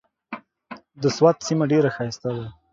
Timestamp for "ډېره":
1.71-1.89